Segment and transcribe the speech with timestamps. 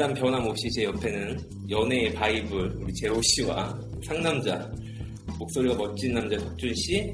[0.00, 4.66] 일단 변함없이 제 옆에는 연애의 바이블 우리 제호 씨와 상남자
[5.38, 7.12] 목소리가 멋진 남자 덕준 씨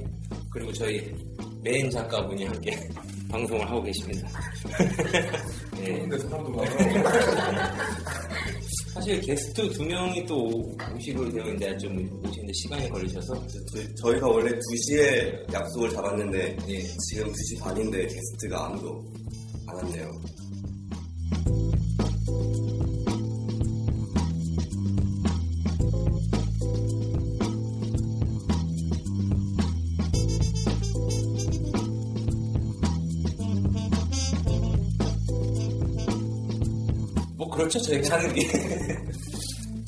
[0.53, 1.13] 그리고 저희
[1.65, 2.71] 메인 작가분이 함께
[3.29, 4.29] 방송을 하고 계십니다.
[5.83, 6.07] 네.
[8.95, 10.47] 사실 게스트 두 명이 또
[10.95, 11.91] 오시고 되어 있는데 좀
[12.25, 16.79] 오시는데 시간이 걸리셔서 저- 저희가 원래 2시에 약속을 잡았는데 예.
[17.11, 19.05] 지금 2시 반인데 게스트가 아무도
[19.67, 20.09] 안 왔네요.
[37.57, 38.43] 그렇죠 저희가 하는 게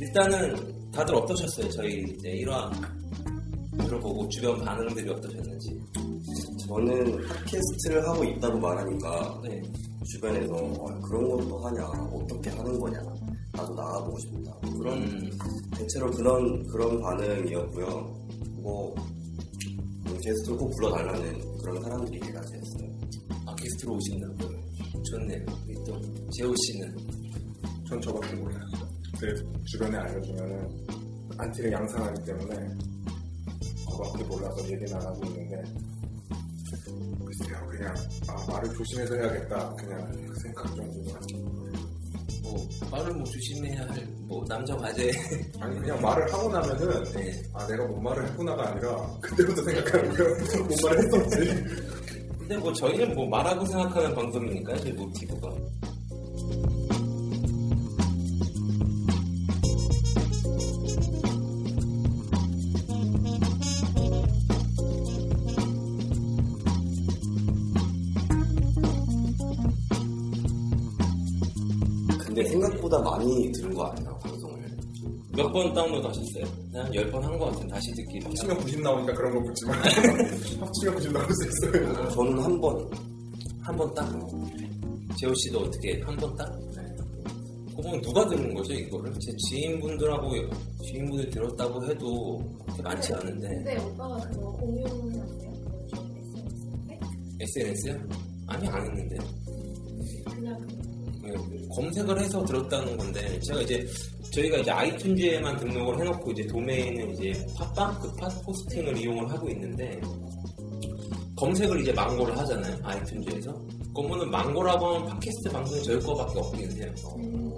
[0.01, 1.69] 일단은 다들 어떠셨어요?
[1.71, 2.71] 저희 이제 1화
[3.85, 5.81] 들어보고 주변 반응들이 어떠셨는지.
[6.67, 9.61] 저는 팟캐스트를 하고 있다고 말하니까 네.
[10.13, 12.99] 주변에서 어, 그런 것도 하냐 어떻게 하는 거냐
[13.53, 14.53] 나도 나가보고 싶다.
[14.79, 15.31] 그런 음,
[15.77, 17.87] 대체로 그런 그런 반응이었고요.
[18.63, 22.99] 뭐 음, 게스트를 꼭 불러달라는 그런 사람들이 대다수였어요.
[23.47, 24.59] 아 게스트로 오신다고요?
[25.11, 25.47] 좋네요.
[25.87, 26.01] 또
[26.33, 26.97] 재호 씨는
[27.89, 28.61] 전 저밖에 몰라요.
[29.19, 30.87] 그 주변에 알려주면은
[31.39, 32.55] 안티를 양산하기 때문에
[33.91, 35.63] 그거밖에 몰라서 얘기는 안 하고 있는데
[37.25, 37.95] 글쎄요 그냥
[38.29, 39.75] 아, 말을 조심해서 해야겠다.
[39.77, 41.21] 그냥 그 생각 정도만
[42.43, 45.11] 뭐 말을 뭐 조심해야 할 뭐 남자 과제.
[45.59, 47.43] 아니 그냥 말을 하고 나면은 네.
[47.55, 50.35] 아 내가 뭔 말을 했구나가 아니라 그때부터 생각하는 거예요
[50.69, 51.65] 뭔 말을 했었지.
[52.39, 55.49] 근데 뭐 저희는 뭐 말하고 생각하는 방송이니까요 저희 모티브가
[72.51, 74.59] 생각보다 많이 들은 거 아니에요 방송을.
[75.37, 76.45] 몇 번 다운로드 하셨어요?
[76.75, 79.79] 한 10번 한 것 같은 다시 듣기 합치면 90 나오니까 그런 거 묻지만
[80.61, 84.11] 합치면 90 나올 수 있어요 저는 한번한 번 딱?
[85.17, 86.47] 재호 씨도 어떻게 한 번 딱?
[87.77, 89.13] 그건 누가 들은 거죠 이거를?
[89.21, 90.33] 제 지인분들하고
[90.85, 95.25] 지인분들 들었다고 해도 그렇게 많지 않은데 근데 오빠가 그거 공유하세요?
[97.41, 97.61] SNS에?
[97.91, 98.09] SNS요?
[98.49, 99.48] 아니 안 했는데 네,
[101.75, 103.87] 검색을 해서 들었다는 건데 제가 이제
[104.33, 108.01] 저희가 이제 아이튠즈에만 등록을 해놓고 이제 도메인은 이제 팟빵?
[108.01, 110.01] 그 팟포스팅을 이용을 하고 있는데
[111.37, 113.95] 검색을 이제 망고를 하잖아요 아이튠즈에서.
[113.95, 116.95] 그러면은 망고라고 하면 팟캐스트 방송이 저희 거밖에 없기는 해요.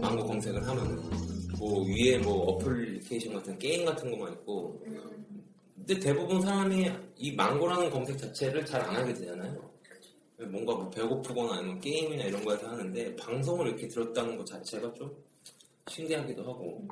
[0.00, 1.00] 망고 검색을 하면은.
[1.58, 4.80] 뭐 위에 뭐 어플리케이션 같은 게임 같은 것만 있고.
[5.76, 9.70] 근데 대부분 사람이 이 망고라는 검색 자체를 잘 안 하게 되잖아요
[10.46, 15.14] 뭔가 뭐 배고프거나 아니면 게임이나 이런 거에서 하는데 방송을 이렇게 들었다는 것 자체가 좀
[15.88, 16.86] 신기하기도 하고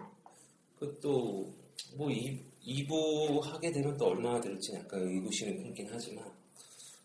[0.78, 1.52] 그것도
[1.96, 6.30] 뭐 2 부 하게 되면 또 얼마나 될지 약간 의구심이 생긴 하지만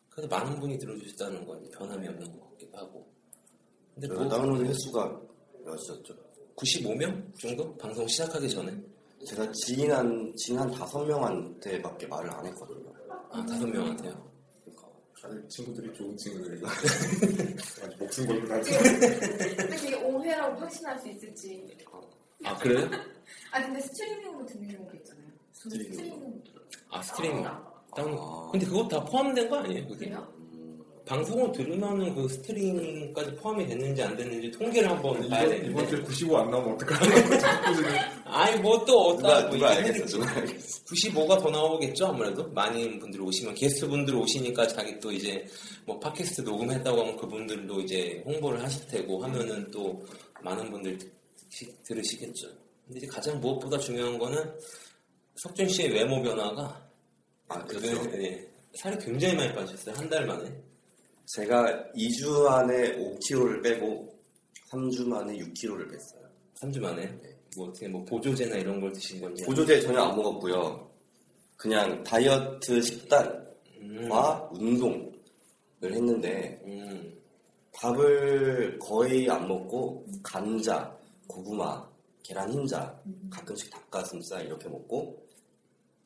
[0.10, 3.08] 그래도 많은 분이 들어주셨다는 건 변함이 없는 것 같기도 하고
[3.94, 5.22] 근데 그뭐 다운로드 횟수가
[5.64, 6.16] 몇이었죠?
[6.56, 7.76] 95명 정도?
[7.78, 8.76] 방송 시작하기 전에
[9.26, 12.92] 제가 지인 한 지인 한 다섯 명한테밖에 말을 안 했거든요.
[13.32, 14.33] 아 다섯 명한테요
[15.24, 21.66] 다들 친구들이 좋은 친구들이고 아주 목숨 걸고 다 근데 그게 오해라고 확신할 수 있을지
[22.44, 22.90] 아 그래요?
[23.52, 25.28] 아 근데 스트리밍으로 듣는 경우도 있잖아요.
[25.54, 25.94] 스트리밍.
[25.94, 26.44] 스트리밍으로
[26.90, 28.18] 아 스트리밍 아, 다운.
[28.20, 28.50] 아.
[28.52, 29.88] 근데 그거 다 포함된 거 아니에요?
[29.88, 30.08] 그게?
[30.08, 30.33] 그래요?
[31.04, 35.90] 음, 방송을 들으면은 그 스트리밍까지 포함이 됐는지 안 됐는지 통계를 한번 봐야 이번, 이번 되는데.
[35.90, 37.92] 주에 95 안 나오면 어떡하나 자꾸 지금.
[38.26, 40.84] 아니 뭐또 어디다 누가 누가 알겠어 누가 알겠어.
[40.86, 42.48] 95가 더 나오겠죠 아무래도?
[42.52, 43.54] 많은 분들이 오시면.
[43.56, 45.46] 게스트 분들 오시니까 자기 또 이제
[45.86, 50.06] 뭐 팟캐스트 녹음했다고 하면 그분들도 이제 홍보를 하실 테고 하면은 또
[50.42, 50.98] 많은 분들
[51.84, 52.48] 들으시겠죠.
[52.86, 54.54] 근데 이제 가장 무엇보다 중요한 거는
[55.36, 56.90] 석준 씨의 외모 변화가
[57.50, 58.22] 아그 그렇죠.
[58.22, 60.50] 예, 살이 굉장히 많이 빠졌어요 한 달 만에.
[61.26, 64.14] 제가 2주 안에 5kg를 빼고
[64.70, 66.28] 3주 만에 6kg를 뺐어요.
[66.62, 67.20] 3주 만에?
[67.56, 69.44] 뭐 어떻게 뭐 보조제나 이런 걸 드신 건지?
[69.44, 70.92] 보조제 전혀 안 먹었고요.
[71.56, 73.30] 그냥 다이어트 식단과
[73.82, 74.10] 음,
[74.52, 75.12] 운동을
[75.84, 77.18] 했는데 음,
[77.74, 80.98] 밥을 거의 안 먹고 감자,
[81.28, 81.88] 고구마,
[82.24, 85.26] 계란 흰자, 가끔씩 닭가슴살 이렇게 먹고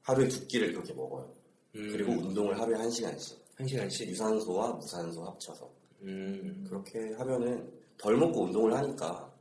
[0.03, 1.33] 하루에 두 끼를 그렇게 먹어요.
[1.75, 5.69] 음, 그리고 운동을 하루에 한 시간씩 한 시간씩 유산소와 무산소 합쳐서
[6.03, 6.63] 음.
[6.69, 7.67] 그렇게 하면은
[7.97, 9.33] 덜 먹고 운동을 하니까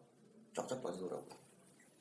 [0.56, 1.36] 쫙쫙 빠지더라고요.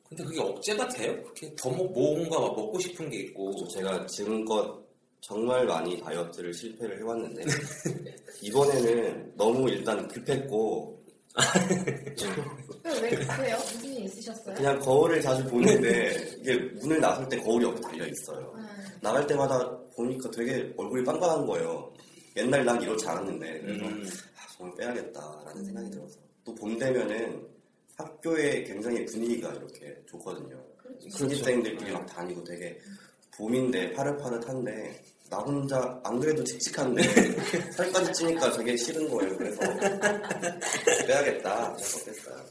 [0.08, 1.22] 근데 그게 억제가 돼요?
[1.22, 4.82] 그렇게 더 뭐, 뭔가 먹고 싶은 게 있고 그래서 제가 지금껏
[5.20, 7.44] 정말 많이 다이어트를 실패를 해왔는데
[8.40, 10.95] 이번에는 너무 일단 급했고
[12.84, 13.56] 왜, 왜 그래요?
[13.56, 14.54] 무슨 일 있으셨어요?
[14.54, 18.52] 그냥 거울을 자주 보는데 이게 문을 나설 때 거울이 옆에 달려 있어요.
[18.56, 18.66] 아,
[19.02, 21.92] 나갈 때마다 보니까 되게 얼굴이 빵빵한 거예요.
[22.36, 24.06] 옛날 난 이렇지 않았는데 그래서 음.
[24.36, 27.46] 아, 정말 빼야겠다라는 생각이 들어서 또 봄 되면은
[27.96, 30.62] 학교에 굉장히 분위기가 이렇게 좋거든요.
[30.76, 31.08] 그렇죠.
[31.10, 32.78] 신입생들끼리 막 다니고 되게
[33.36, 37.02] 봄인데 파릇파릇한데 나 혼자 안 그래도 칙칙한데
[37.72, 39.36] 살까지 찌니까 되게 싫은 거예요.
[39.36, 39.60] 그래서
[41.06, 41.72] 빼야겠다.
[41.72, 42.46] 그래서 뺐어요.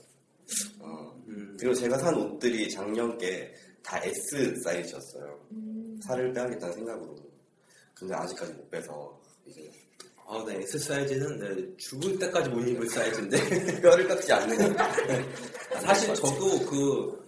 [0.79, 1.23] 어.
[1.27, 1.55] 음.
[1.59, 5.39] 그리고 제가 산 옷들이 작년께 다 S 사이즈였어요.
[5.51, 7.15] 음, 살을 빼야겠다는 생각으로.
[7.93, 9.71] 근데 아직까지 못 빼서 이제
[10.27, 13.37] 아, 네, S 사이즈는 네, 죽을 때까지 못 입을 사이즈인데
[13.81, 14.75] 뼈를 깎지 않는
[15.81, 17.24] 사실 저도 그,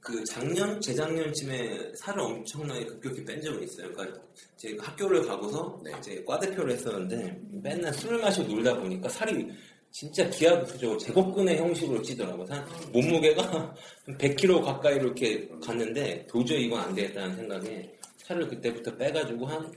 [0.00, 3.92] 그 작년, 재작년쯤에 살을 엄청나게 급격히 뺀 적은 있어요.
[3.92, 4.18] 그러니까
[4.56, 5.92] 제가 학교를 가고서 네.
[5.98, 9.46] 이제 과대표를 했었는데 맨날 술을 마시고 놀다 보니까 살이
[9.90, 12.46] 진짜 기하급수적으로 제곱근의 형식으로 찌더라고요.
[12.48, 13.74] 한 몸무게가
[14.06, 19.70] 한 100kg 가까이로 이렇게 갔는데 도저히 이건 안 되겠다는 생각에 살을 그때부터 빼가지고 한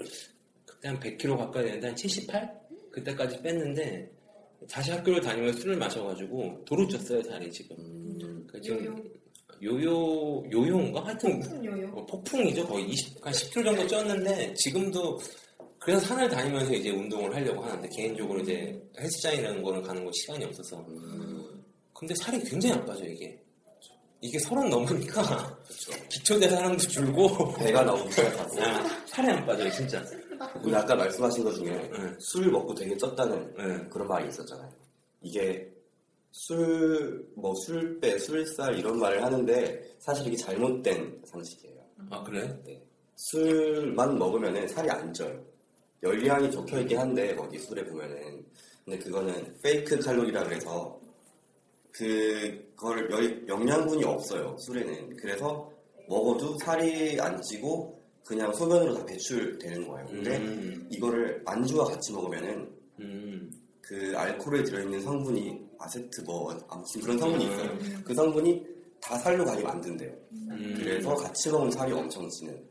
[0.65, 2.61] 그때 한 100kg 가까이 되는데 한 78?
[2.91, 4.09] 그때까지 뺐는데
[4.69, 7.75] 다시 학교를 다니면서 술을 마셔가지고 도로 쪘어요 살이 지금.
[7.79, 9.03] 음, 그 지금
[9.63, 11.91] 요요 요요인가 하여튼 폭풍 요요.
[11.95, 15.19] 어, 폭풍이죠 거의 20, 한 10kg 정도 쪘는데 지금도
[15.79, 20.77] 그래서 산을 다니면서 이제 운동을 하려고 하는데 개인적으로 이제 헬스장이라는 거는 가는 거 시간이 없어서
[20.87, 21.63] 음,
[21.93, 23.39] 근데 살이 굉장히 안 빠져 이게
[24.21, 25.57] 이게 서른 넘으니까.
[26.09, 28.61] 기초대 사람도 줄고 배가 나오기 시작하고.
[28.61, 30.01] 아, 살이 안 빠져요 진짜
[30.61, 31.89] 근데 아까 말씀하신 것 중에 네.
[32.19, 33.89] 술 먹고 되게 쪘다는 네.
[33.89, 34.69] 그런 말이 있었잖아요.
[35.21, 35.67] 이게
[36.35, 41.75] 술, 뭐 술배, 술살 이런 말을 하는데 사실 이게 잘못된 상식이에요.
[42.09, 42.59] 아 그래?
[43.15, 45.39] 술만 먹으면 살이 안 쪄요.
[46.01, 48.43] 열량이 적혀 있긴 한데 거기 술에 보면은
[48.83, 50.99] 근데 그거는 페이크 칼로리라 그래서
[53.11, 55.71] 여- 영양분이 없어요 술에는 그래서
[56.09, 60.07] 먹어도 살이 안 찌고 그냥 소변으로 다 배출되는 거예요.
[60.07, 67.17] 근데 음, 이거를 안주와 같이 먹으면은 음, 그 알코올에 들어있는 성분이 아세트 뭐 아무튼 그런
[67.17, 67.71] 성분이 있어요.
[67.71, 68.01] 음.
[68.05, 68.65] 그 성분이
[69.01, 70.11] 다 살로 가게 만든대요.
[70.31, 70.75] 음.
[70.77, 72.63] 그래서 같이 먹으면 살이 엄청 찌는.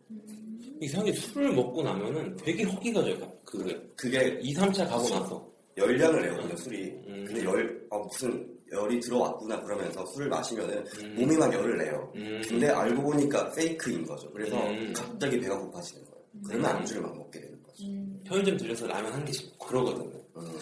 [0.80, 6.56] 이상하게 술을 먹고 나면은 되게 허기가 져요 그게 그게 2, 3차 가고 나서 열량을 내거든요
[6.56, 6.90] 술이.
[7.06, 7.24] 음.
[7.26, 11.14] 근데 열 아, 무슨 열이 들어왔구나 그러면서 술을 마시면은 음.
[11.18, 12.12] 몸이 막 열을 내요.
[12.16, 12.42] 음.
[12.48, 14.30] 근데 알고 보니까 페이크인 거죠.
[14.32, 14.92] 그래서 음.
[14.96, 16.22] 갑자기 배가 고파지는 거예요.
[16.46, 17.84] 그러면 안주를 막 먹게 되는 거죠.
[17.84, 20.58] 음, 편의점 들려서 라면 한 개씩 먹고 그러거든요 음.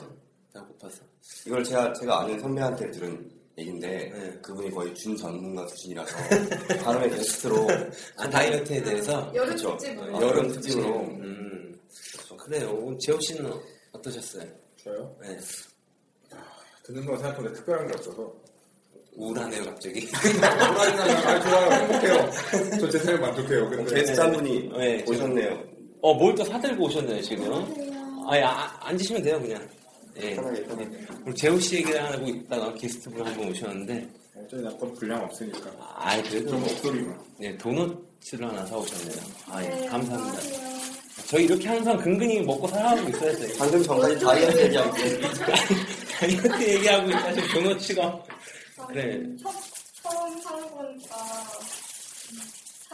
[0.52, 1.02] 배가 고파서
[1.46, 4.38] 이걸 제가 제가 아는 선배한테 들은 얘긴데 네.
[4.42, 6.16] 그분이 거의 준 전문가 수준이라서
[6.82, 7.66] 다음에 게스트로
[8.16, 9.76] 아 다이어트에 대해서 여름 그쵸.
[9.76, 10.16] 특집으로.
[10.16, 11.80] 어, 여름 특집으로 음
[12.38, 13.52] 그래요 오늘 재호 씨는
[13.92, 14.44] 어떠셨어요?
[14.82, 15.16] 저요?
[15.20, 15.38] 네.
[16.84, 18.32] 듣는 거 생각해보니까 특별한 게 없어서
[19.16, 20.08] 우울하네요 갑자기
[20.42, 22.30] 아 좋아요 행복해요
[22.80, 25.64] 저 제 생각 만족해요 근데 게스트 한 분이 네, 오셨네요.
[26.02, 28.26] 어 뭘 또 사들고 오셨네요 지금 안녕하세요.
[28.28, 29.68] 아예 아, 앉으시면 돼요 그냥
[30.22, 30.34] 예.
[30.36, 30.98] 편하게 편하게.
[31.26, 34.08] 우리 재호 씨 얘기를 하고 있다가 게스트분 한분 오셨는데.
[34.36, 35.70] 어차피 나건 분량 없으니까.
[35.96, 37.18] 아 그래도 좀 목소리만.
[37.38, 37.98] 네, 도넛을
[38.40, 39.22] 하나 사오셨네요.
[39.48, 40.38] 아 예, 네, 감사합니다.
[40.38, 40.80] 안녕하세요.
[41.26, 43.54] 저희 이렇게 항상 근근히 먹고 살아가고 있어야 돼요.
[43.58, 44.94] 방금 전까지 다이어트 얘기하고
[46.18, 48.24] 다이어트 얘기하고 있다 지금 도넛치가
[48.78, 49.20] 아, 그래.
[49.42, 49.52] 첫,
[50.02, 51.16] 첫 처음 하는 거니까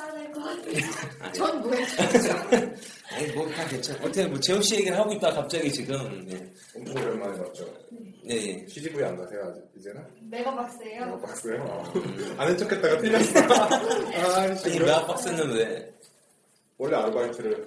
[0.04, 0.84] 될것 같아요.
[1.20, 1.86] 아니, 전 뭐예요?
[3.12, 3.98] 아니 뭐다 괜찮아.
[4.00, 6.52] 어떻게 뭐 재호 씨 얘기를 하고 있다 갑자기 지금 네.
[6.74, 7.64] 엄청 오랜만에 봤죠.
[8.24, 8.64] 네.
[8.68, 10.04] CGV 안 가세요 아직 이제는?
[10.30, 11.06] 메가박스예요.
[11.06, 11.62] 이거 박스요?
[11.62, 11.84] 어.
[12.38, 13.40] 아는 척했다가 틀렸어.
[13.54, 14.78] 아, 아니 씨.
[14.80, 15.94] 메아박스는 왜?
[16.78, 17.66] 원래 아르바이트를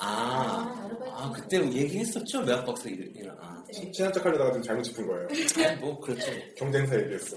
[0.00, 1.12] 아, 아, 아르바이트.
[1.14, 3.36] 아 그때 얘기했었죠 메아박스 이름.
[3.40, 3.90] 아, 네.
[3.92, 5.28] 친한 척하려다가 좀 잘못 짚은 거예요.
[5.68, 6.32] 아니, 뭐 그렇죠.
[6.56, 7.36] 경쟁사 얘기했어.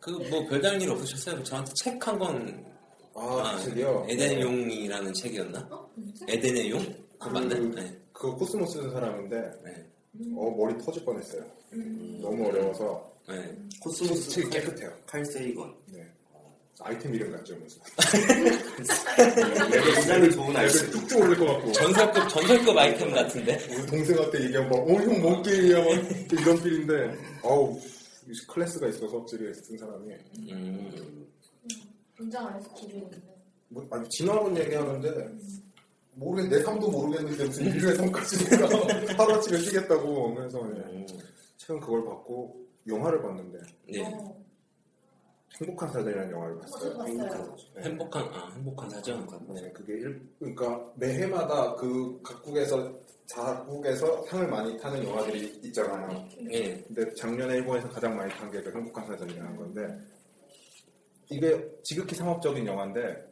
[0.00, 1.42] 그 뭐 별다른 일 없으셨어요?
[1.42, 2.75] 저한테 책 한 권.
[3.18, 4.06] 아, 책이요?
[4.08, 5.68] 에덴의 용이라는 책이었나?
[5.70, 5.90] 어?
[6.28, 6.80] 에덴의 용?
[7.18, 7.54] 그거 맞나?
[7.56, 7.98] 그- 네.
[8.12, 9.86] 그거 코스모 쓰는 사람인데 네.
[10.36, 11.44] 어 머리 터질 뻔했어요.
[11.72, 12.18] 음.
[12.22, 13.56] 너무 어려워서 네.
[13.80, 14.92] 코스모스 책이 깨끗해요.
[15.06, 15.74] 칼세이건.
[15.92, 16.06] 네.
[16.80, 17.80] 아이템 이름 같죠, 무슨.
[19.94, 20.90] 굉장히 좋은 아이템.
[20.90, 21.72] 쭉쭉 오를 것 같고.
[21.72, 23.58] 전설급 전설급 아이템 같은데.
[23.70, 25.78] 우리 동생한테 얘기하면 막, 어, 형, 뭔 길이야?
[25.78, 25.88] 막
[26.32, 27.80] 이런 길인데, 아우,
[28.48, 30.12] 클래스가 있어서 확실히 쓴 사람이.
[30.50, 31.26] 음.
[32.16, 33.18] 긴장 안 해서 기분인데.
[33.68, 35.28] 뭐, 아니, 진화론 얘기하는데,
[36.14, 38.68] 모르겠, 내 삶도 모르겠는데 무슨 인류의 삶까지 내가
[39.22, 40.34] 하루아침에 뛰겠다고.
[40.34, 40.80] 그래서, 예.
[40.92, 41.06] 음.
[41.56, 42.56] 최근 그걸 봤고,
[42.86, 43.58] 영화를 봤는데,
[43.92, 44.02] 네.
[44.06, 44.36] 어,
[45.60, 46.80] 행복한 사전이라는 영화를 어, 봤어요.
[46.80, 47.56] 저도 봤어요.
[47.74, 47.82] 네.
[47.84, 49.26] 행복한 아 행복한 사전.
[49.54, 52.92] 네, 그게 일, 그러니까 매해마다 그 각국에서
[53.24, 56.28] 자국에서 상을 많이 타는 영화들이 있잖아요.
[56.52, 56.76] 예.
[56.82, 59.98] 근데 작년에 일본에서 가장 많이 탄 게 그 행복한 사전이라는 건데
[61.30, 63.28] 이게 지극히 상업적인 영화인데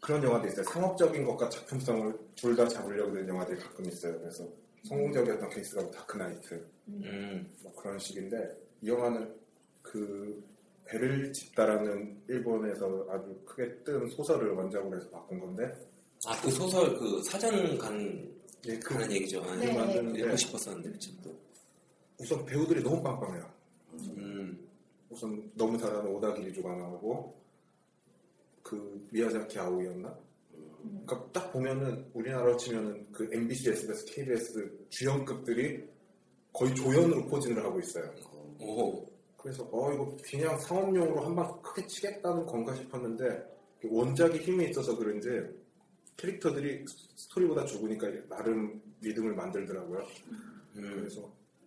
[0.00, 0.64] 그런 영화도 있어요.
[0.64, 4.18] 상업적인 것과 작품성을 둘 다 잡으려고 하는 영화들이 가끔 있어요.
[4.18, 4.44] 그래서
[4.84, 7.48] 성공적이었던 케이스가 뭐 Dark Knight 음.
[7.62, 8.36] 뭐 그런 식인데
[8.82, 9.32] 이 영화는
[9.80, 10.42] 그
[10.86, 15.72] 배를 짓다라는 일본에서 아주 크게 뜬 소설을 원작으로 해서 바꾼 건데
[16.26, 18.28] 아 그 소설 그 사전 간
[18.66, 19.42] 예, 그 하는 얘기죠.
[19.42, 19.72] 아, 네.
[19.72, 21.34] 만드는데 읽고 싶었었는데 그 책도.
[22.18, 23.50] 우선 배우들이 너무 빵빵해요.
[24.16, 24.41] 음.
[25.12, 27.36] 우선 너무 잘하는 오다 기리조가 나오고
[28.62, 30.16] 그 미야자키 아오이였나?
[31.06, 35.84] 그러니까 딱 보면은 우리나라로 치면은 그 MBC, SBS, KBS 주연급들이
[36.52, 38.10] 거의 조연으로 포진을 하고 있어요.
[38.60, 39.06] 오.
[39.36, 43.44] 그래서 어 이거 그냥 상업용으로 한 방 크게 치겠다는 건가 싶었는데
[43.84, 45.28] 원작이 힘이 있어서 그런지
[46.16, 46.84] 캐릭터들이
[47.16, 50.06] 스토리보다 죽으니까 나름 믿음을 만들더라고요.
[50.30, 50.94] 음.
[50.96, 51.22] 그래서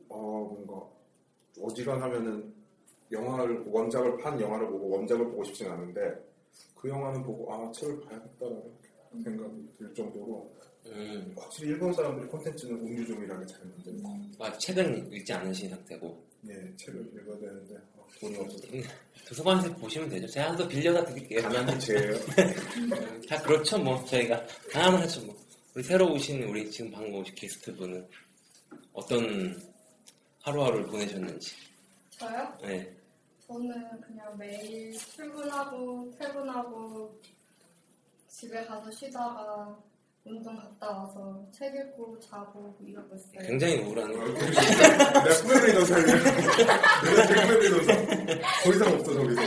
[0.07, 0.17] 어
[0.65, 0.87] 뭔가
[1.61, 2.53] 어지간하면은
[3.11, 6.01] 영화를 원작을 판 영화를 보고 원작을 보고 싶진 않은데
[6.75, 8.63] 그 영화는 보고 아 책을 봐야겠다라는
[9.23, 10.53] 생각이 들 정도로
[10.87, 11.33] 음.
[11.37, 14.09] 확실히 일본 사람들이 콘텐츠는 음유종이라게 잘 만들고
[14.39, 18.67] 아, 책은 읽지 않으신 상태고 네 책을 읽어야 되는데 아, 돈이 없어서
[19.27, 20.27] 도서관에서 보시면 되죠.
[20.27, 21.41] 제가 한 번 빌려다 드릴게요.
[21.41, 22.13] 가난이 죄예요.
[23.27, 25.35] 다 그렇죠 뭐 저희가 가난하죠 뭐.
[25.73, 28.07] 우리 새로 오신 우리 지금 방금 오신 게스트분은
[28.93, 29.59] 어떤
[30.43, 31.55] 하루하루를 보내셨는지.
[32.17, 32.57] 저요?
[32.61, 32.95] 네.
[33.47, 37.19] 저는 그냥 매일 출근하고 퇴근하고
[38.27, 39.77] 집에 가서 쉬다가
[40.23, 43.47] 운동 갔다 와서 책 읽고 자고 이러고 있어요.
[43.47, 44.33] 굉장히 우울하네요.
[44.33, 46.13] 내가 꿈에도 살려.
[46.15, 48.07] 내가 꿈에도 살.
[48.63, 49.41] 더 이상 없어 저기서.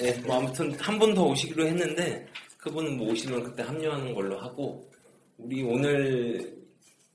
[0.00, 4.88] 네, 뭐 아무튼 한분더 오시기로 했는데 그분은 뭐 오시면 그때 합류하는 걸로 하고
[5.36, 6.56] 우리 오늘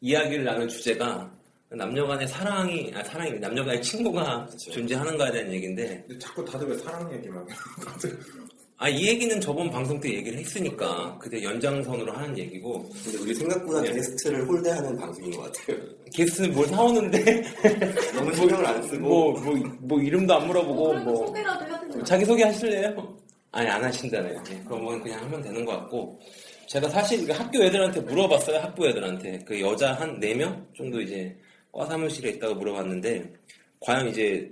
[0.01, 1.30] 이야기를 나눌 주제가
[1.71, 6.77] 남녀 간의 사랑이 아 사랑이 남녀 간의 친구가 존재하는가에 대한 얘기인데 근데 자꾸 다들 왜
[6.77, 7.53] 사랑 얘기만 해?
[8.77, 13.93] 아이 얘기는 저번 방송 때 얘기를 했으니까 그때 연장선으로 하는 얘기고 근데 우리 생각보다 네.
[13.93, 15.77] 게스트를 홀대하는 방송인 것 같아요.
[16.11, 17.43] 게스트는 뭘 사오는데
[18.15, 22.03] 너무 신경을 안 쓰고 뭐 뭐 뭐 이름도 안 물어보고 뭐 소개라도 해야 되나?
[22.03, 23.17] 자기 소개 하실래요?
[23.51, 24.41] 아니 안 하신다네요.
[24.43, 26.19] 네, 그러면 그냥 하면 되는 것 같고
[26.67, 28.57] 제가 사실 그 학교 애들한테 물어봤어요.
[28.61, 31.37] 학부 애들한테 그 여자 한 4명 정도 이제
[31.71, 33.33] 과 사무실에 있다고 물어봤는데
[33.79, 34.51] 과연 이제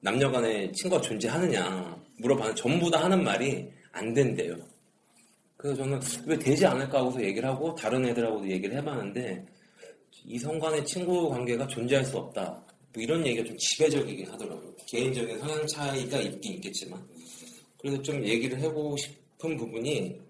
[0.00, 4.56] 남녀 간의 친구가 존재하느냐 물어봤는데 전부 다 하는 말이 안 된대요.
[5.56, 9.44] 그래서 저는 왜 되지 않을까 하고서 얘기를 하고 다른 애들하고도 얘기를 해봤는데
[10.24, 12.64] 이성 간의 친구 관계가 존재할 수 없다.
[12.92, 14.74] 뭐 이런 얘기가 좀 지배적이긴 하더라고요.
[14.86, 17.04] 개인적인 성향 차이가 있긴 있겠지만.
[17.78, 20.20] 그래서 좀 얘기를 해보고 싶은 부분이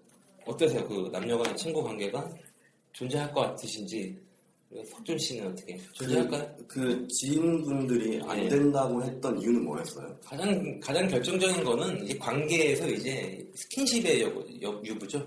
[0.45, 0.87] 어떠세요?
[0.87, 2.29] 그 남녀 간의 친구 관계가
[2.93, 4.17] 존재할 것 같으신지.
[4.85, 5.77] 석준 씨는 어떻게?
[5.93, 6.55] 존재할까요?
[6.67, 8.47] 그 지인분들이 안 네.
[8.49, 10.15] 된다고 했던 이유는 뭐였어요?
[10.25, 14.27] 가장, 가장 결정적인 거는 이제 관계에서 이제 스킨십의 여,
[14.63, 15.25] 여- 유부죠.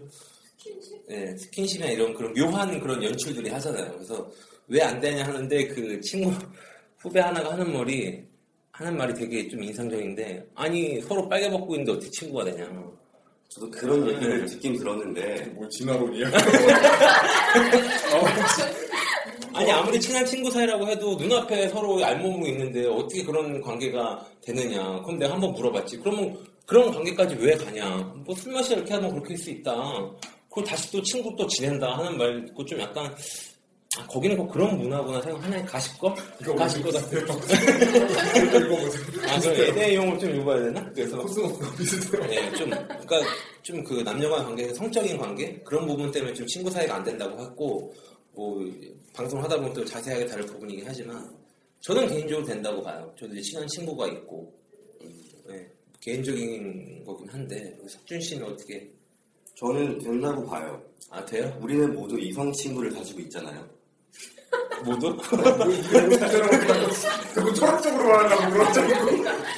[1.08, 3.92] 네, 스킨십이나 이런 그런 묘한 그런 연출들이 하잖아요.
[3.92, 4.28] 그래서
[4.68, 6.32] 왜 안 되냐 하는데 그 친구
[6.98, 8.20] 후배 하나가 하는 말이
[8.72, 12.68] 하는 말이 되게 좀 인상적인데 아니 서로 빨개 벗고 있는데 어떻게 친구가 되냐.
[13.48, 14.12] 저도 그런 네.
[14.14, 16.30] 얘기를 듣긴 들었는데 뭐 진화론이야?
[19.56, 25.00] 아니 아무리 친한 친구 사이라고 해도 눈앞에 서로 알몸으로 있는데 어떻게 그런 관계가 되느냐.
[25.02, 25.98] 그럼 내가 한번 물어봤지.
[25.98, 26.36] 그러면
[26.66, 27.96] 그런 관계까지 왜 가냐?
[28.24, 29.74] 뭐 술 마시 이렇게 하면 그렇게 할 수 있다.
[30.48, 33.14] 그걸 다시 또 친구 또 지낸다 하는 말 듣고 좀 약간
[33.98, 36.14] 아, 거기는 꼭 그런 문화구나 생각 하나의 가십거?
[36.58, 37.18] 가십거 같은.
[39.28, 40.90] 아, 그럼 애대용을 좀 읽어야 되나?
[40.94, 41.24] 그래서
[41.78, 42.26] 비슷해요.
[42.26, 43.20] 네, 좀, 그러니까
[43.62, 47.92] 좀 그 남녀간 관계, 성적인 관계 그런 부분 때문에 좀 친구 사이가 안 된다고 했고,
[48.36, 48.62] 뭐
[49.14, 51.34] 방송을 하다 보면 또 자세하게 다룰 부분이긴 하지만
[51.80, 53.12] 저는 개인적으로 된다고 봐요.
[53.18, 54.52] 저도 이제 친한 친구가 있고,
[55.00, 55.66] 음, 네,
[56.00, 58.90] 개인적인 거긴 한데 석준 씨는 어떻게?
[59.54, 60.82] 저는 된다고 봐요.
[61.10, 61.56] 아 돼요?
[61.62, 63.66] 우리는 모두 이성 친구를 가지고 있잖아요.
[64.84, 65.08] 모두?
[65.10, 65.22] 뭐
[66.96, 68.80] 자꾸 철학적으로 말하려고 그러죠.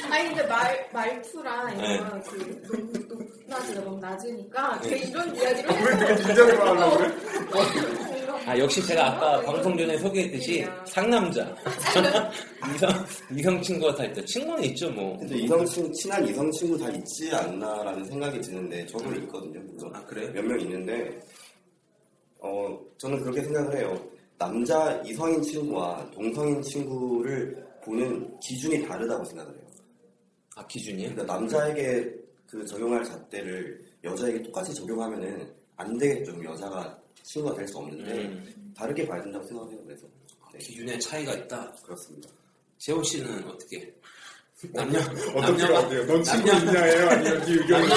[0.09, 1.95] 아니 근데 말 말투랑 네.
[1.95, 4.89] 이런 그 너무 높낮이가 너무 낮으니까 네.
[4.89, 8.18] 걔 이런 이야기를 왜 이렇게 긴장을 말하려고 그래?
[8.45, 11.55] 아 역시 제가 아까 방송 전에 소개했듯이 상남자
[12.75, 12.89] 이성
[13.37, 14.25] 이성 친구가 다 있죠.
[14.25, 15.17] 친구는 있죠 뭐.
[15.17, 19.59] 근데 이성 친, 친한 이성 친구 다 있지 않나라는 생각이 드는데 저도 있거든요.
[19.61, 20.31] 물론 아 그래요?
[20.33, 21.19] 몇 명 있는데
[22.39, 24.01] 어 저는 그렇게 생각을 해요.
[24.37, 29.63] 남자 이성인 친구와 동성인 친구를 보는 기준이 다르다고 생각을 해요.
[30.55, 31.09] 아 기준이요?
[31.11, 32.11] 그러니까 남자에게
[32.47, 36.43] 그 적용할 잣대를 여자에게 똑같이 적용하면은 안 되겠죠.
[36.43, 36.97] 여자가
[37.29, 39.77] 친구가 될 수 없는데 음, 다르게 봐야 된다고 생각해요.
[39.85, 40.07] 그래서
[40.51, 41.71] 네, 기준의 차이가 있다.
[41.85, 42.27] 그렇습니다.
[42.79, 43.93] 재호 씨는 어떻게?
[44.73, 46.05] 남녀 어떻게 남녀가 해야 돼요?
[46.07, 47.09] 넌 친구 남녀- 있냐예요?
[47.09, 47.89] 아니면 네 의견이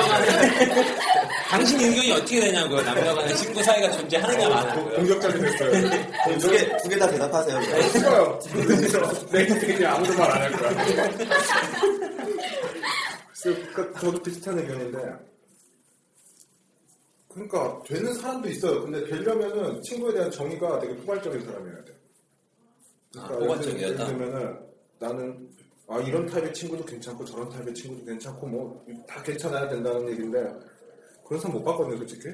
[1.49, 2.83] 당신 의견이 어떻게 되냐고요?
[2.83, 4.97] 남녀간의 친구 사이가 존재하느냐 마냐고요?
[4.97, 5.91] 공격적이 됐어요.
[6.39, 7.59] 두 개, 두 개 다 대답하세요.
[7.93, 8.41] 그럼.
[8.43, 9.13] 싫어요.
[9.33, 10.85] 내 인생에 아무도 말 안 할 거야.
[13.29, 14.99] 글쎄요, 그러니까 저도 비슷한 의견인데,
[17.33, 18.83] 그러니까 되는 사람도 있어요.
[18.83, 21.95] 근데 되려면은 친구에 대한 정의가 되게 포괄적인 사람이어야 돼.
[23.19, 24.07] 아, 예를 포괄적이었다.
[24.07, 24.59] 들면은
[24.99, 25.49] 나는
[25.89, 30.39] 아 이런 타입의 친구도 괜찮고 저런 타입의 친구도 괜찮고 뭐 다 괜찮아야 된다는 얘기인데
[31.25, 32.29] 그런 사람 못 봤거든요, 솔직히.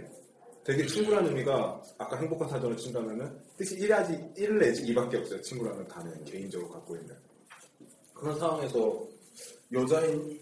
[0.64, 5.40] 되게 친구라는 의미가 아까 행복한 사전을 친다면은 뜻이 1하지 1 내지 2밖에 없어요.
[5.40, 7.16] 친구라는 단어는 개인적으로 갖고 있는.
[8.12, 9.06] 그런 상황에서
[9.72, 10.38] 여자인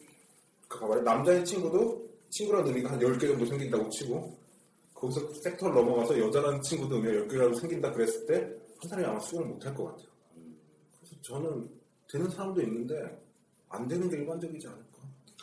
[0.66, 4.37] 그러니까 말해 남자인 친구도 친구라는 의미가 한 10개 정도 생긴다고 치고
[5.07, 9.75] 거기서 섹터를 넘어가서 여자라는 친구도 의미가 10개라도 생긴다 그랬을 때 한 사람이 아마 수긍을 못할
[9.75, 10.09] 것 같아요.
[11.01, 11.69] 그래서 저는
[12.11, 13.19] 되는 사람도 있는데
[13.71, 14.87] 안 되는 게 일반적이지 않을까.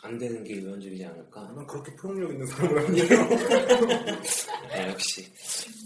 [0.02, 1.52] 안 되는 게 일반적이지 않을까?
[1.52, 3.08] 난 그렇게 포용력 있는 사람은 아니에요.
[4.72, 5.24] 아, 역시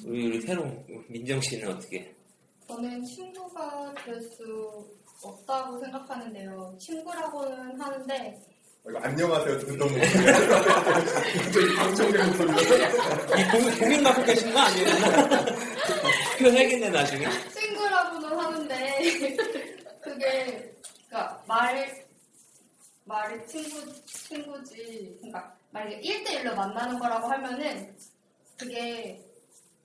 [0.04, 2.14] 우리 우리 새로운 민정 씨는 어떻게?
[2.66, 4.86] 저는 친구가 될 수
[5.24, 6.76] 없다고 생각하는데요.
[6.78, 8.40] 친구라고는 하는데
[8.88, 10.22] 이거 안녕하세요 듣던 목소리.
[11.76, 12.52] 갑자기 방청된 목소리.
[13.40, 14.86] 이 고민, 갖고 계신 거 아니에요?
[16.38, 17.26] 표현해야겠네 나중에.
[17.52, 19.36] 친구라고는 하는데
[20.00, 20.74] 그게
[21.08, 22.06] 그러니까 말
[23.04, 27.94] 말이 친구 친구지 그러니까 만약에 1대1로 만나는 거라고 하면은
[28.56, 29.22] 그게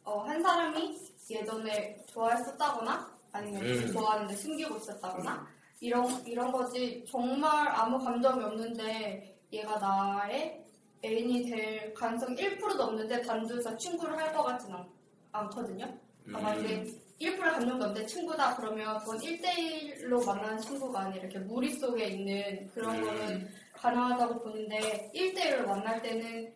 [0.03, 0.97] 어, 한 사람이
[1.29, 3.91] 예전에 좋아했었다거나 아니면 음.
[3.91, 5.47] 좋아하는데 숨기고 있었다거나
[5.83, 10.63] 이런 이런 거지 정말 아무 감정이 없는데 얘가 나의
[11.03, 14.87] 애인이 될 가능성이 1%도 없는데 단둘이서 친구를 할 것 같지는 않-
[15.33, 15.85] 않거든요.
[16.27, 16.35] 음.
[16.37, 16.85] 아, 만약에
[17.19, 22.95] 1% 감정도 없는데 친구다 그러면 그건 1대1로 만나는 친구가 아니라 이렇게 무리 속에 있는 그런
[22.95, 23.03] 음.
[23.03, 26.53] 거는 가능하다고 보는데 1대1로 만날 때는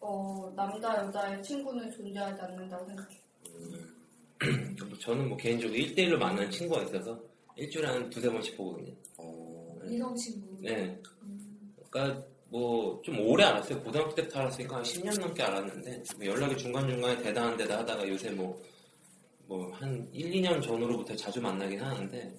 [0.00, 3.20] 어, 남자 여자의 친구는 존재하지 않는다고 생각해요.
[5.00, 7.18] 저는 뭐 개인적으로 1대1로 만나는 친구가 있어서
[7.56, 8.92] 일주일에 한 두세 번씩 보거든요.
[9.18, 10.56] 어, 이성 친구.
[10.60, 11.00] 네.
[11.90, 13.82] 그러니까 뭐 좀 오래 알았어요.
[13.82, 18.60] 고등학교 때부터 알았으니까 한 10년 넘게 알았는데 뭐 연락이 중간중간에 대단한 데다 하다가 요새 뭐
[19.48, 22.34] 뭐 한 1, 2년 전으로부터 자주 만나긴 하는데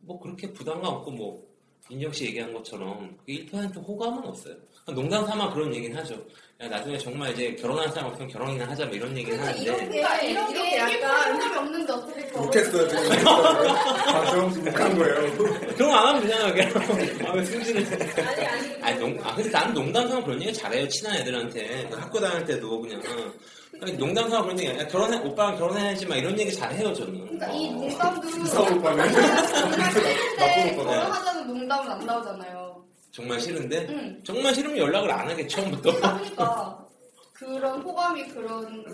[0.00, 1.46] 뭐 그렇게 부담감 없고 뭐
[1.88, 4.54] 인정 씨 얘기한 것처럼 1% 호감은 없어요.
[4.88, 6.14] 농담 삼아 그런 얘기는 하죠.
[6.60, 9.86] 야, 나중에 정말 이제 결혼할 사람 없으면 결혼이나 하자 뭐 이런 얘기는 하는데 이런 게
[9.86, 13.24] 그러니까 이런 게 약간 1%도 없는데 어떻게 결혼 욕했어요 지금.
[13.24, 15.36] 방송 욕한 거예요.
[15.36, 16.54] 그런 거 안 하면 되잖아요.
[16.54, 17.28] 그냥.
[17.28, 17.86] 아, 왜 승진을
[18.26, 18.82] 아니 아니.
[18.82, 20.88] 아니, 농, 아, 근데 나는 농담 삼아 그런 얘기 잘해요.
[20.88, 21.88] 친한 애들한테.
[21.90, 23.02] 그 학교 다닐 때도 그냥.
[23.80, 27.20] 아니, 농담 삼아 그런 얘기, 야, 결혼해, 오빠랑 결혼해야지, 막 이런 얘기 잘 해요, 저는.
[27.20, 27.72] 그러니까 이 어.
[27.72, 29.12] 농담도 이상 오빠네.
[29.12, 30.76] 정말 싫은데 오빠네.
[30.76, 32.84] 결혼하자는 농담은 안 나오잖아요.
[33.10, 33.86] 정말 싫은데?
[33.88, 34.20] 응.
[34.24, 35.92] 정말 싫으면 연락을 안 하겠, 처음부터.
[35.92, 36.86] 그러니까
[37.32, 38.84] 그런 호감이 그런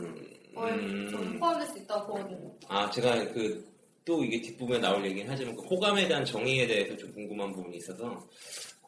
[0.54, 1.08] 거에 음.
[1.10, 2.52] 좀 포함될 수 있다고 보거든요.
[2.68, 3.64] 아, 제가 그,
[4.04, 8.20] 또 이게 뒷부분에 나올 얘기는 하지만, 그 호감에 대한 정의에 대해서 좀 궁금한 부분이 있어서,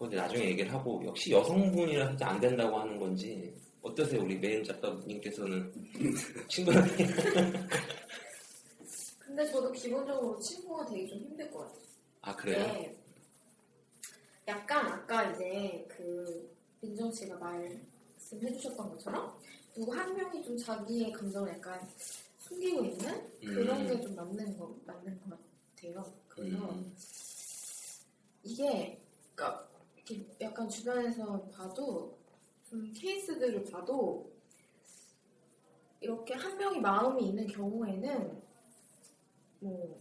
[0.07, 3.55] 이제 나중에 얘기를 하고, 역시 여성분이라서 안 된다고 하는 건지,
[3.85, 5.71] 어떠세요, 우리 메인 작가님께서는?
[6.49, 7.07] 친구한테.
[9.19, 11.83] 근데 저도 기본적으로 친구가 되게 좀 힘들 것 같아요.
[12.23, 12.59] 아, 그래요?
[12.61, 12.97] 네.
[14.49, 19.39] 약간 아까 이제 그 민정 씨가 말씀해주셨던 것처럼
[19.75, 21.87] 누구 한 명이 좀 자기의 감정을 약간
[22.39, 23.87] 숨기고 있는 그런 음.
[23.87, 25.39] 게좀 맞는 거 맞는 것
[25.77, 26.11] 같아요.
[26.29, 26.97] 그래서 음.
[28.43, 28.99] 이게
[29.35, 32.24] 그러니까 이렇게 약간 주변에서 봐도
[32.75, 34.29] 좀 케이스들을 봐도
[36.01, 38.43] 이렇게 한 명이 마음이 있는 경우에는
[39.61, 40.01] 뭐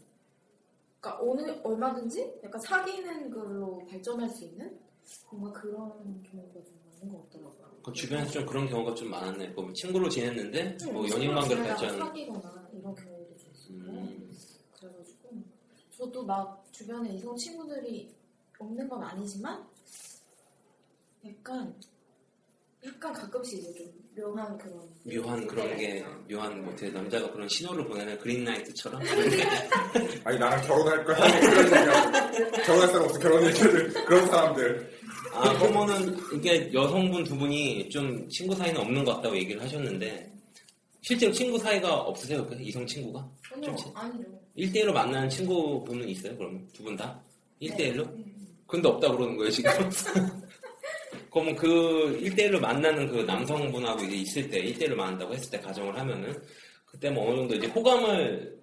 [0.99, 4.79] 그러니까 오늘 얼마든지 약간 사귀는 걸로 발전할 수 있는
[5.29, 7.81] 뭔가 그런 경우가 좀 많은 것 같더라고요.
[7.83, 9.49] 그 주변에서 좀 그런 경우가 좀 많았네.
[9.49, 11.99] 뭐 친구로 지냈는데 응, 뭐 친구랑 연인 관계를 지내다가 발전.
[11.99, 14.37] 사귀거나 이런 경우도 좀 있었고 음.
[14.79, 15.29] 그래가지고
[15.91, 18.15] 저도 막 주변에 이성 친구들이
[18.57, 19.63] 없는 건 아니지만
[21.25, 21.75] 약간
[22.85, 27.85] 약간 가끔씩 이제 좀 묘한 그런 묘한 그런 게 묘한 뭐 어떻게 남자가 그런 신호를
[27.87, 29.01] 보내는 그린라이트처럼
[30.23, 32.31] 아니 나랑 결혼할 거야 그런 얘기야
[32.65, 34.91] 결혼할 사람 없어 결혼 얘기를 그런 사람들
[35.33, 40.31] 아 그러면은 이게 여성분 두 분이 좀 친구 사이는 없는 것 같다고 얘기를 하셨는데
[41.01, 42.45] 실제로 친구 사이가 없으세요?
[42.45, 43.27] 그 이성 친구가?
[43.53, 44.25] 아니요 좀 아니요
[44.57, 46.37] 1대1로 만나는 친구분은 있어요?
[46.37, 47.19] 그럼 두분 다?
[47.61, 48.07] 1대1로?
[48.67, 49.71] 근데 없다 그러는 거예요 지금?
[51.33, 56.39] 그러면 그 1대1로 만나는 그 남성분하고 이제 있을 때 1대1로 만난다고 했을 때 가정을 하면은
[56.85, 58.55] 그때 뭐 어느 정도 이제 호감을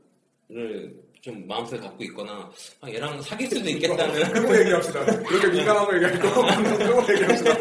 [1.21, 6.19] 좀 마음속에 갖고 있거나 아, 얘랑 사귈 수도 있겠다는 그거 얘기합시다 그렇게 민감한 거 얘기할
[6.21, 6.35] 거
[6.79, 7.59] 그거 얘기합시다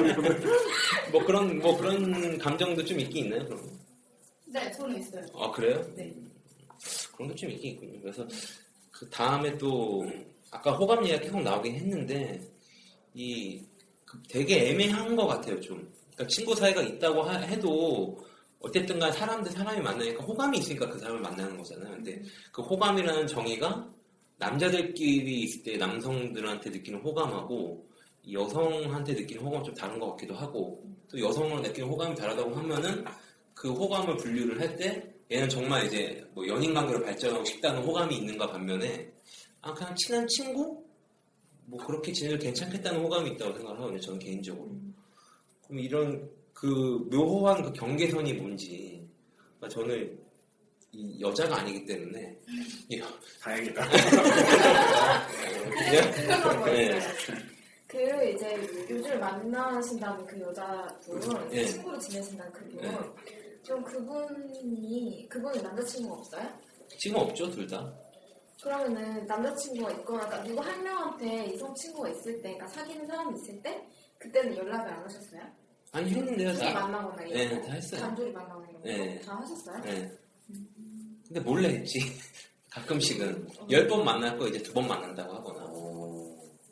[1.11, 3.45] 뭐 그런 뭐 그런 감정도 좀 있긴 있나요?
[3.45, 3.79] 그럼?
[4.45, 5.23] 네, 저는 있어요.
[5.35, 5.83] 아 그래요?
[5.95, 6.15] 네.
[7.15, 7.99] 그런 게 좀 있긴 있군요.
[8.01, 8.27] 그래서
[8.91, 10.05] 그 다음에 또
[10.51, 12.39] 아까 호감 얘기가 계속 나오긴 했는데
[13.13, 13.68] 이그
[14.29, 15.77] 되게 애매한 것 같아요 좀.
[16.13, 18.17] 그러니까 친구 사이가 있다고 하- 해도
[18.59, 21.91] 어쨌든 간 사람 대 사람이 만나니까 호감이 있으니까 그 사람을 만나는 거잖아요.
[21.95, 23.89] 근데 그 호감이라는 정의가
[24.37, 27.87] 남자들끼리 있을 때 남성들한테 느끼는 호감하고
[28.23, 33.05] 이 여성한테 느끼는 호감은 좀 다른 것 같기도 하고 또 여성을 느끼는 호감이 다르다고 하면은
[33.53, 38.47] 그 호감을 분류를 할 때 얘는 정말 이제 뭐 연인 관계로 발전하고 싶다는 호감이 있는가
[38.47, 39.11] 반면에
[39.61, 40.83] 아 그냥 친한 친구
[41.69, 44.69] 뭐 그렇게 지내도 괜찮겠다는 호감이 있다고 생각을 하거든요 저는 개인적으로
[45.67, 49.07] 그럼 이런 그 묘호한 그 경계선이 뭔지
[49.59, 50.19] 그러니까 저는
[50.91, 52.35] 이 여자가 아니기 때문에
[52.89, 53.01] 이-
[53.41, 53.87] 다행이다
[55.69, 56.99] 그냥 네.
[57.87, 57.97] 그
[58.31, 58.55] 이제
[58.89, 61.65] 요즘 만나신다는 그 여자분 예.
[61.65, 62.97] 친구로 지내신다는 그분 예.
[63.63, 66.49] 좀 그분이 그분은 남자친구가 없어요?
[66.97, 67.91] 지금 없죠 둘 다.
[68.61, 73.61] 그러면은 남자친구가 있거나 그러니까 누구 한 명한테 이성 친구가 있을 때 그러니까 사귀는 사람이 있을
[73.61, 75.41] 때 그때는 연락을 안 하셨어요?
[75.91, 76.81] 아니 했는데요 둘이 다.
[76.87, 78.01] 만나거나 이런 네, 거 다 했어요.
[78.01, 79.19] 단둘이 만나거나 이런 거 네.
[79.21, 79.81] 다 하셨어요?
[79.83, 80.11] 네.
[81.27, 81.99] 근데 몰래 했지.
[82.69, 85.69] 가끔씩은 열번 만날 거 이제 두 번 만난다고 하거나.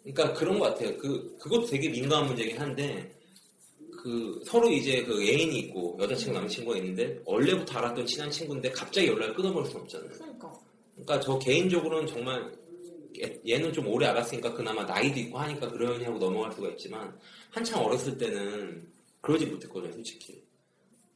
[0.03, 0.95] 그러니까 그런 것 같아요.
[0.97, 3.11] 그 그것도 되게 민감한 문제긴 한데
[4.03, 9.33] 그 서로 이제 그 애인이 있고 여자친구 남자친구가 있는데 원래부터 알았던 친한 친구인데 갑자기 연락을
[9.35, 10.11] 끊어버릴 수 없잖아요.
[10.11, 10.53] 그러니까
[10.97, 12.51] 그러니까 저 개인적으로는 정말
[13.19, 17.17] 얘- 얘는 좀 오래 알았으니까 그나마 나이도 있고 하니까 그러니 하고 넘어갈 수가 있지만
[17.51, 18.87] 한창 어렸을 때는
[19.21, 20.41] 그러지 못했거든요, 솔직히.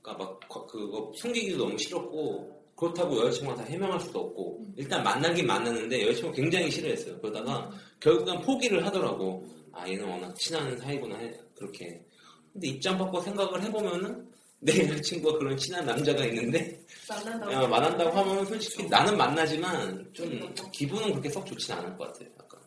[0.02, 5.46] 그러니까 막 거- 그거 숨기기도 너무 싫었고 그렇다고 여자친구가 다 해명할 수도 없고 일단 만나긴
[5.46, 7.20] 만났는데 여자친구가 굉장히 싫어했어요.
[7.20, 9.46] 그러다가 결국엔 포기를 하더라고.
[9.72, 12.04] 아 얘는 워낙 친한 사이구나 해 그렇게.
[12.52, 14.31] 근데 입장 바꿔 생각을 해보면은
[14.64, 20.40] 내 여자친구가 그런 친한 남자가 있는데 만난다고 야, 만난다고 하면 솔직히 나는 만나지만 좀
[20.72, 22.30] 기분은 그렇게 썩 좋진 않을 것 같아요.
[22.40, 22.60] 약간.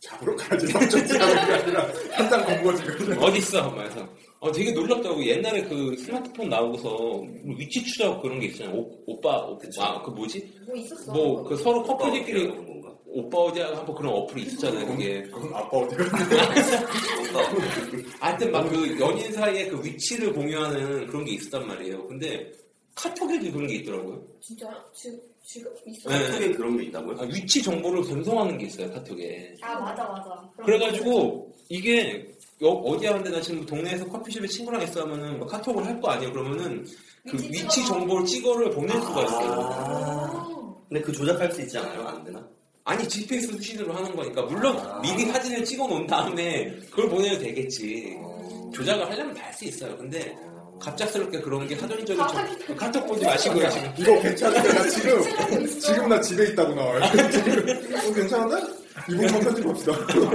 [0.00, 3.60] 잡으러 가야지 썩좋지 않은 게 아니라 한장 공고 지금 어딨어?
[3.68, 4.08] 하면서.
[4.38, 5.22] 어, 되게 놀랍다고.
[5.22, 8.74] 옛날에 그 스마트폰 나오고서 위치 추적 그런 게 있잖아요.
[8.74, 10.50] 오, 오빠, 오빠, 그 뭐지?
[10.66, 12.79] 뭐 있었어 뭐 그 서로 커플들끼리 건가?
[13.12, 14.86] 오빠 어디 한번 그런 어플이 있었잖아요.
[14.86, 15.22] 그게.
[15.22, 16.04] 그건 아빠 어디가
[18.20, 22.06] 하여튼 막 그 연인 사이에 그 위치를 공유하는 그런 게 있었단 말이에요.
[22.06, 22.50] 근데
[22.94, 24.22] 카톡에도 그런 게 있더라고요.
[24.40, 24.72] 진짜요?
[24.94, 26.10] 지금 지금 있어?
[26.10, 26.18] 네.
[26.26, 27.16] 카톡에 그런 게 있다고요?
[27.20, 28.90] 아, 위치 정보를 전송하는 게 있어요.
[28.92, 29.54] 카톡에.
[29.62, 30.48] 아, 맞아, 맞아.
[30.64, 32.28] 그래가지고 이게
[32.62, 36.32] 여- 어디 하는데 나 지금 동네에서 커피숍에 친구랑 있어 하면은 뭐 카톡을 할 거 아니에요.
[36.32, 36.84] 그러면은
[37.28, 37.86] 그 위치 위치.
[37.86, 39.52] 정보를 찍어를 보낼 수가 있어요.
[39.72, 40.48] 아.
[40.88, 42.06] 근데 그 조작할 수 있지 않아요?
[42.06, 42.46] 안 되나?
[42.90, 45.00] 아니 GPS 수신으로 하는 거니까 물론 아.
[45.00, 48.16] 미리 사진을 찍어 놓은 다음에 그걸 보내도 되겠지.
[48.18, 48.70] 어.
[48.74, 49.96] 조작을 하려면 다 할 수 있어요.
[49.96, 50.36] 근데
[50.80, 53.92] 갑작스럽게 그런 게 사전적인 아, 정- 카톡 보지 마시고요 지금.
[53.98, 57.00] 이거 괜찮은데 나 지금 지금 나 집에 있다고 나와요
[58.02, 58.72] 이거 괜찮은데?
[59.10, 59.92] 이분만 편집합시다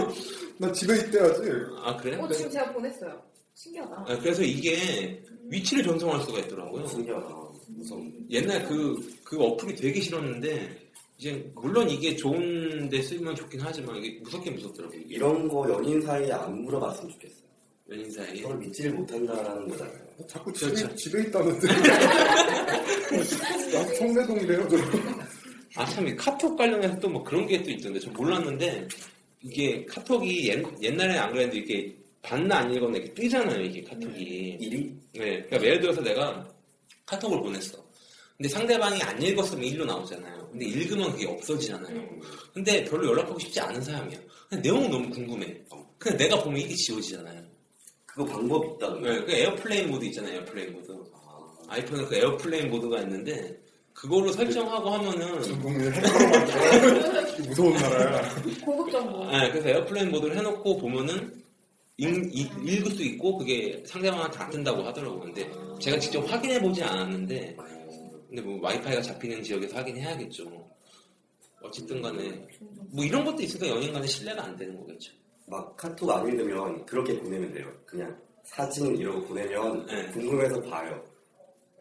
[0.60, 1.42] 나 집에 있대야지
[1.84, 2.22] 아 그래요?
[2.22, 3.20] 어 지금 제가 보냈어요
[3.56, 6.86] 신기하다 아, 그래서 이게 위치를 전송할 수가 있더라고요.
[6.88, 7.28] 신기하다
[7.70, 10.85] 무서운 옛날 그, 그 어플이 되게 싫었는데,
[11.18, 15.00] 이제, 물론 이게 좋은데 쓰면 좋긴 하지만, 이게 무섭게 무섭더라고요.
[15.02, 15.16] 이게.
[15.16, 17.46] 이런 거 연인 사이에 안 물어봤으면 좋겠어요
[17.92, 18.42] 연인 사이.
[18.42, 20.06] 그걸 믿지를 못한다라는 거잖아요.
[20.28, 20.96] 자꾸 집에, 그렇죠.
[20.96, 21.68] 집에 있다는데.
[23.72, 24.78] 나 성내동이래요, 저.
[25.82, 28.88] 아, 참, 이 카톡 관련해서 또 뭐 그런 게 또 있던데, 저 몰랐는데,
[29.42, 34.58] 이게 카톡이 옛, 옛날에는 안 그랬는데, 이게 봤나 안 읽었나 이렇게 뜨잖아요, 이게 카톡이.
[34.60, 34.94] 일이?
[35.14, 35.44] 네.
[35.44, 36.48] 그러니까 예를 들어서 내가
[37.06, 37.78] 카톡을 보냈어.
[38.38, 40.45] 근데 상대방이 안 읽었으면 일로 나오잖아요.
[40.58, 42.02] 근데 읽으면 그게 없어지잖아요.
[42.54, 44.18] 근데 별로 연락하고 싶지 않은 사람이야.
[44.50, 45.54] 근데 내용은 너무 궁금해.
[45.98, 47.42] 근데 내가 보면 이게 지워지잖아요.
[48.06, 50.94] 그거 방법이 있다는 네, 그 airplane mode 있잖아요, airplane mode.
[51.68, 53.60] 아이폰에 그 airplane mode가 있는데,
[53.94, 55.60] 그거로 설정하고 하면은, 전
[57.48, 58.36] 무서운 나라야.
[58.64, 59.26] 고급 정보.
[59.32, 61.44] 네, 그래서 airplane mode를 해놓고 보면은
[61.98, 65.20] 읽, 읽- 읽을 수 있고 그게 상대방한테 안 뜬다고 하더라고요.
[65.22, 65.50] 근데
[65.82, 67.58] 제가 직접 확인해 보지 않았는데
[68.28, 70.70] 근데 뭐 와이파이가 잡히는 지역에서 확인해야겠죠.
[71.62, 72.48] 어쨌든 간에
[72.92, 75.14] 뭐 이런 것도 있으니까 연인 간에 신뢰가 안 되는 거겠죠.
[75.48, 77.72] 막 카톡 안 읽으면 그렇게 보내면 돼요.
[77.86, 80.06] 그냥 사진 이러고 보내면 네.
[80.12, 81.04] 궁금해서 봐요.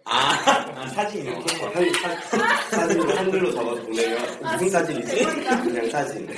[0.06, 0.34] 아,
[0.74, 5.24] 아, 사진 어, 이렇게 한, 사, 사진을 한글로 적어서 보내면 무슨 사진이지?
[5.24, 6.28] 그냥 사진.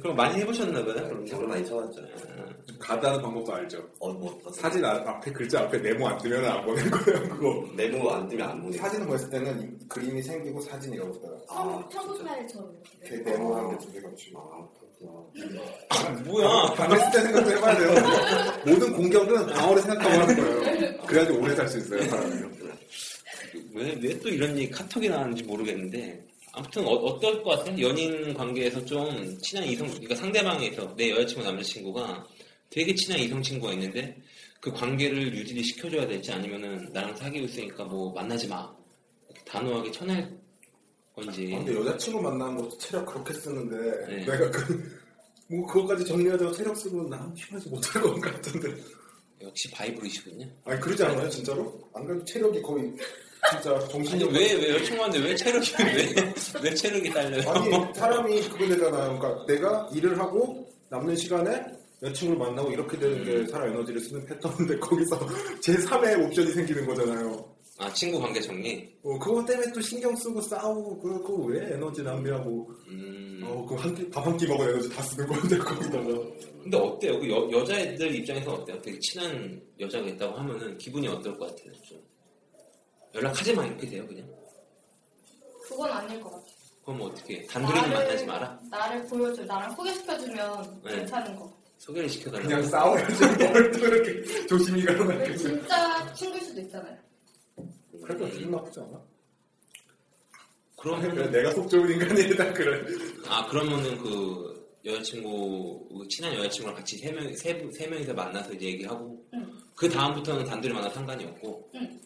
[0.00, 0.94] 그럼 많이 해보셨나 봐요.
[1.08, 2.00] 그럼 정말 많이 쳐봤죠.
[2.78, 3.78] 가다는 방법도 알죠.
[4.00, 7.66] 어, 뭐, 어, 사진 앞- 앞에 글자 앞에 네모 안 뜨면 안 보낼 거예요, 그거.
[7.76, 8.76] 네모 안 뜨면 안 보내.
[8.76, 11.40] 사진을 보냈을 때는 이 그림이 생기고 사진이라고 써요.
[11.48, 12.00] 아, 청- 진짜.
[12.06, 13.30] 청구파일처럼 그 이렇게.
[13.30, 14.38] 네모 한개두 개가 지고.
[14.40, 16.22] 아, 그렇구나.
[16.24, 16.74] 뭐야?
[16.74, 17.90] 방했을 때 생각도 해봐야 돼요.
[18.66, 20.96] 모든 공격은 방어를 생각하고 하는 거예요.
[21.06, 22.34] 그래야지 오래 살 수 있어요, 사람이.
[23.74, 26.24] 왜, 왜 또 이런 얘기 카톡이 나왔는지 모르겠는데
[26.56, 27.86] 아무튼 어, 떨것 같아요?
[27.86, 32.26] 연인 관계에서 좀 친한 이성 그러니까 상대방에서 내 여자친구 남자친구가
[32.70, 34.16] 되게 친한 이성 친구가 있는데
[34.58, 38.74] 그 관계를 유지를 시켜줘야 될지 아니면은 나랑 사귀고 있으니까 뭐 만나지 마
[39.44, 40.34] 단호하게 쳐낼
[41.14, 44.24] 건지 아, 근데 여자친구 만나는 것도 체력 그렇게 쓰는데 네.
[44.24, 44.98] 내가 그,
[45.48, 48.74] 뭐 그것까지 정리하자고 체력 쓰고 난 힘에서 못할 것 같은데.
[49.42, 50.48] 역시 바이브리시군요.
[50.64, 51.78] 아니 그러지 않아요, 진짜로?
[51.92, 52.90] 안 그래도 체력이 거의
[53.50, 54.32] 진짜 정신력.
[54.32, 56.14] 왜왜 여자친구한테 왜 체력이 왜
[56.62, 57.50] 왜 체력이 딸려요?
[57.50, 59.18] 아니 사람이 그거 되잖아요.
[59.18, 61.62] 그러니까 내가 일을 하고 남는 시간에
[62.02, 65.26] 여자친구를 만나고 이렇게 되는 게 사람 에너지를 쓰는 패턴인데 거기서
[65.60, 67.54] 제 3의 옵션이 생기는 거잖아요.
[67.78, 68.88] 아 친구 관계 정리.
[69.02, 73.42] 어, 그거 때문에 또 신경 쓰고 싸우고 그- 그거 왜 에너지 낭비하고 음.
[73.44, 76.04] 어, 그한끼밥 한 끼 먹은 에너지 다 쓰는 건데 거기다가
[76.62, 77.20] 근데 어때요?
[77.20, 78.80] 그 여, 여자애들 입장에서 어때요?
[78.80, 81.72] 되게 친한 여자가 있다고 하면은 기분이 어떨 것 같아요?
[81.86, 81.98] 좀
[83.16, 84.26] 연락하지 마 이렇게 돼요 그냥?
[85.68, 86.44] 그건 아닐 것 같아.
[86.84, 87.46] 그럼 어떻게 해?
[87.46, 88.60] 단둘이는 만나지 마라?
[88.70, 89.44] 나를 보여줘.
[89.44, 90.96] 나랑 소개시켜주면 네.
[90.96, 91.52] 괜찮은 거.
[91.78, 96.96] 소개를 시켜달라고 그냥 싸워야지 뭘또 이렇게 조심히 왜 가는 진짜 친구일 수도 있잖아요.
[98.02, 99.00] 그래도 기분 나쁘지 않아?
[100.78, 102.82] 그러면 내가 속 좋은 인간이다 그래
[103.28, 108.52] 아 그러면은 그 여자친구 그 친한 여자친구랑 같이 세 명 세, 분- 세 명이서 만나서
[108.52, 109.52] 이제 얘기하고 응.
[109.74, 112.00] 그 다음부터는 단둘이 만나 상관이 없고 응.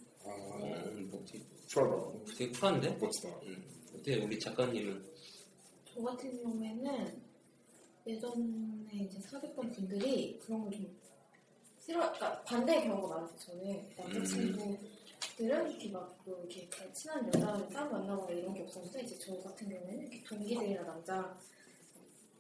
[1.77, 2.97] 아, 음, 뭐 되게, 쿨한데?
[2.97, 5.05] 멋지다 음, 어때 우리 작가님은
[5.85, 7.23] 저 같은 경우에는
[8.07, 11.01] 예전에 이제 사귀었던 분들이 그런 걸 좀
[11.81, 13.39] 싫어, 그러니까 반대의 경우가 많았어요.
[13.39, 19.37] 저는 남자친구들은 이렇게 막 뭐 이렇게 친한 여자를 따로 만나거나 이런 게 없었는데 이제 저
[19.41, 21.39] 같은 경우에는 이렇게 동기들이나 남자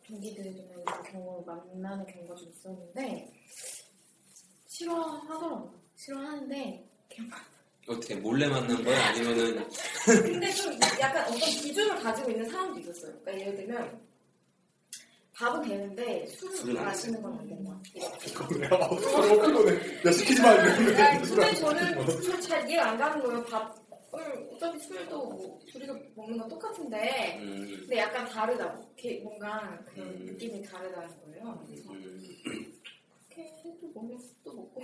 [0.07, 3.33] 동기들이나 이런 경우 만나는 경우가 좀 있었는데
[4.67, 5.81] 싫어하더라고요.
[5.97, 7.31] 싫어하는데 그냥
[7.91, 9.07] 어떻게 몰래 만난 거야?
[9.09, 9.67] 아니면은
[10.07, 13.13] 근데 좀 약간 어떤 기준을 가지고 있는 사람도 있었어요.
[13.21, 14.01] 그러니까 예를 들면
[15.35, 17.81] 밥은 되는데 술을 안 마시는 건 안 된다.
[18.35, 23.23] 그거네 아, 어, 그거네 야 시키지 마 이러는데 야, 근데 저는 술잘 이해가 안 가는
[23.23, 23.43] 거예요.
[23.45, 28.85] 밥을 어차피 술도 뭐 둘이서 먹는 건 똑같은데 음, 근데 약간 다르다고.
[28.97, 30.27] 이렇게 뭔가 그런 음.
[30.27, 31.65] 느낌이 다르다는 거예요.
[31.67, 32.80] 그래서 음.
[33.41, 33.71] 이렇게
[34.45, 34.83] 먹고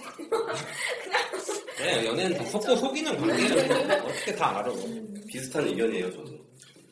[1.76, 4.72] 그래 네, 연애는 다 속고 속이는 관계야 어떻게 다 알아
[5.28, 6.30] 비슷한 의견이에요, 저도.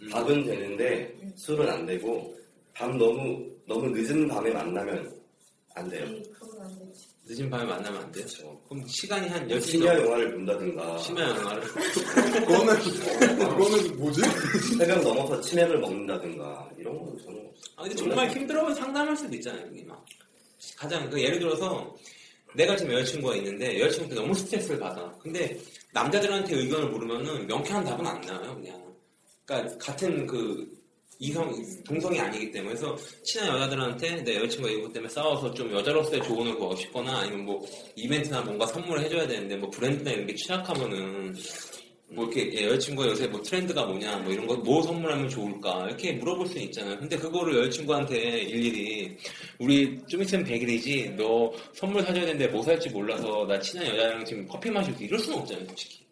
[0.03, 0.09] 음.
[0.11, 2.35] 밥은 되는데 술은 안 되고
[2.75, 5.11] 밤 너무 너무 늦은 밤에 만나면
[5.75, 6.05] 안 돼요.
[6.07, 7.07] 이 그건 안 되지.
[7.27, 8.27] 늦은 밤에 만나면 안 돼요?
[8.69, 12.77] 그럼 시간이 한 10시 심야 영화를 본다든가 심야 영화를 그거는
[13.39, 14.21] 그거는 뭐지?
[14.79, 20.05] 새벽 넘어서 치맥을 먹는다든가 이런 거 저는 아 근데 정말 힘들어하면 상담할 수도 있잖아요 막
[20.77, 21.95] 가장 그 예를 들어서
[22.55, 25.13] 내가 지금 여자친구가 있는데 여자친구한테 너무 스트레스를 받아.
[25.21, 25.59] 근데
[25.93, 28.95] 남자들한테 의견을 물으면은 명쾌한 답은 안 나와요 그냥.
[29.45, 30.67] 그러니까 같은 그
[31.19, 31.53] 이성
[31.85, 32.75] 동성이 아니기 때문에.
[32.75, 37.67] 그래서 친한 여자들한테 내 여자친구가 이것 때문에 싸워서 좀 여자로서의 조언을 구하고 싶거나 아니면 뭐
[37.97, 41.35] 이벤트나 뭔가 선물을 해줘야 되는데 뭐 브랜드나 이런 게 취약하면은
[42.15, 46.13] 뭐 이렇게 예, 여자친구가 요새 뭐 트렌드가 뭐냐 뭐 이런 거 뭐 선물하면 좋을까 이렇게
[46.13, 46.99] 물어볼 수는 있잖아요.
[46.99, 49.17] 근데 그거를 여자친구한테 일일이
[49.59, 54.47] 우리 좀 있으면 100일이지 너 선물 사줘야 되는데 뭐 살지 몰라서 나 친한 여자랑 지금
[54.47, 56.05] 커피 마시고 이럴 수는 없잖아요, 솔직히.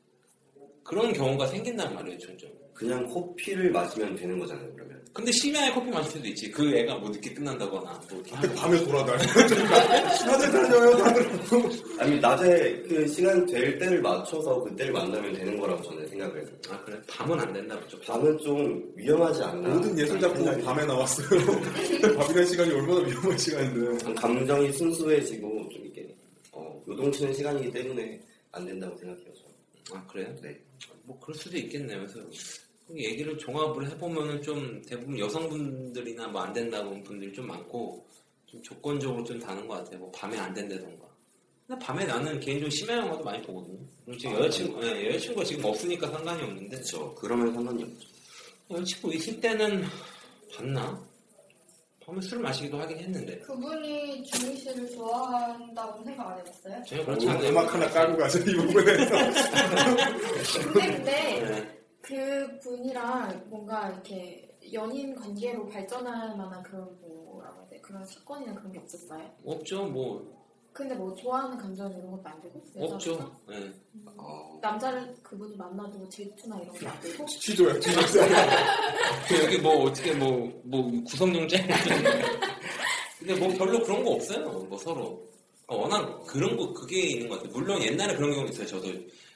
[0.85, 2.51] 그런 경우가 생긴단 말이에요, 점점.
[2.75, 4.69] 그냥 커피를 마시면 되는 거잖아요.
[5.13, 6.51] 근데 심야에 커피 마실 수도 있지.
[6.51, 8.55] 그 애가 뭐 늦게 끝난다거나 뭐 이렇게 하면.
[8.55, 9.19] 밤에 돌아다녀.
[10.27, 11.31] 낮에 다녀요, 다들.
[11.99, 16.47] 아니, 낮에 그 시간 될 때를 맞춰서 그때를 만나면 되는 거라고 저는 생각을 해요.
[16.71, 16.99] 아 그래?
[17.09, 18.01] 밤은 안 된다 그죠?
[18.01, 19.69] 밤은 좀 위험하지 않나.
[19.69, 21.29] 모든 예술 작품은 밤에 나왔어요.
[22.17, 24.15] 밤이라는 시간이 얼마나 위험한 시간인데.
[24.15, 26.15] 감정이 순수해지고 좀 이렇게
[26.53, 28.19] 어, 요동치는 시간이기 때문에
[28.53, 29.27] 안 된다고 생각해요.
[29.35, 29.53] 저는.
[30.01, 30.35] 아 그래요?
[30.43, 30.59] 네.
[31.05, 31.99] 뭐 그럴 수도 있겠네요.
[31.99, 32.21] 그래서
[32.91, 38.05] 얘기를 종합을 해보면은 좀 대부분 여성분들이나 뭐 안 된다고 분들이 좀 많고
[38.47, 39.99] 좀 조건적으로 좀 다는 것 같아요.
[40.01, 41.07] 뭐 밤에 안 된다던가.
[41.67, 43.79] 근데 밤에 나는 개인적으로 심야 영화도 많이 보거든요.
[44.19, 47.15] 지금 아, 여자친구, 예, 여자친구가 지금 없으니까 상관이 없는데 그렇죠.
[47.15, 48.09] 그러면 상관이 없죠.
[48.71, 49.85] 여자친구 있을 때는
[50.55, 51.03] 봤나?
[52.05, 56.83] 밤에 술을 마시기도 하긴 했는데 그분이 주미 씨를 좋아한다고 생각 안 해봤어요?
[56.85, 57.49] 전혀 그렇지 않아요.
[57.51, 59.15] 음악 하나 까고 가죠, 이 부분에서.
[60.73, 61.82] 근데 근데 네.
[62.03, 68.73] 그 분이랑 뭔가 이렇게 연인 관계로 발전할 만한 그런 뭐라고 해야 돼 그런 사건이나 그런
[68.73, 69.31] 게 없었어요?
[69.45, 72.63] 없죠, 뭐 근데 뭐 좋아하는 감정 이런 것도 안 되고?
[72.77, 73.31] 없죠.
[73.51, 73.71] 예.
[74.17, 78.01] 어, 남자를 그분이 만나도 질투나 이런 거 안 되고 취조야, 취조.
[79.29, 81.61] 그 여기 뭐 어떻게 뭐 뭐 구성용 짤
[83.19, 85.29] 근데 뭐 별로 그런 거 없어요 뭐 서로
[85.67, 88.89] 그러니까 워낙 그런 거 그게 있는 것 같아요 물론 옛날에 그런 경우 있어요 저도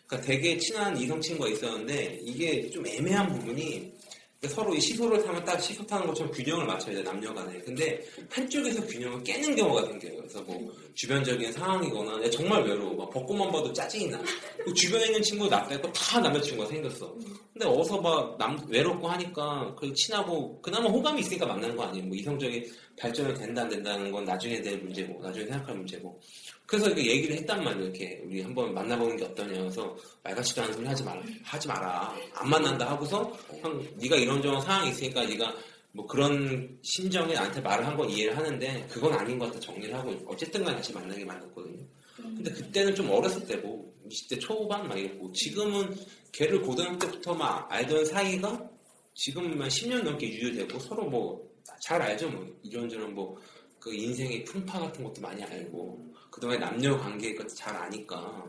[0.07, 3.97] 그러니까 되게 친한 이성 친구가 있었는데 이게 좀 애매한 부분이
[4.41, 7.59] 그러니까 서로 이 시소를 타면 딱 시소 타는 것처럼 균형을 맞춰야 돼 남녀 간에.
[7.61, 10.17] 근데 한쪽에서 균형을 깨는 경우가 생겨요.
[10.17, 12.95] 그래서 뭐 주변적인 상황이거나 내가 정말 외로워.
[12.95, 14.23] 막 벚꽃만 봐도 짜증이 나.
[14.65, 17.15] 그 주변에 있는 친구 나 빼고 다 남자친구가 생겼어.
[17.53, 22.07] 근데 어서 막 남, 외롭고 하니까 그 친하고 그나마 호감이 있으니까 만나는 거 아니에요.
[22.07, 22.65] 뭐 이성적인
[22.99, 26.21] 발전이 된다 안 된다는 건 나중에 될 문제고 나중에 생각할 문제고
[26.67, 27.85] 그래서 이렇게 얘기를 했단 말이에요.
[27.85, 32.15] 이렇게 우리 한번 만나보는 게 어떠냐 해서 말 같지도 않은 소리 하지 마라 하지 마라.
[32.35, 33.23] 안 만난다 하고서
[33.61, 35.55] 형 네가 이런저런 상황이 있으니까 네가
[35.93, 40.13] 뭐 그런 심정에 나한테 말을 한 건 이해를 하는데 그건 아닌 것 같아 정리를 하고
[40.27, 41.83] 어쨌든 간에 같이 만나게 만났거든요.
[42.17, 45.97] 근데 그때는 좀 어렸을 때고 20대 초반 막 이랬고 지금은
[46.33, 48.69] 걔를 고등학교 때부터 막 알던 사이가
[49.15, 51.47] 지금 한 10년 넘게 유효되고 서로 뭐
[51.81, 52.47] 잘 알죠 뭐.
[52.63, 53.37] 이런저런 뭐
[53.79, 56.05] 그 인생의 풍파 같은 것도 많이 알고
[56.37, 58.45] 그동안 남녀 관계 것도 잘 아니까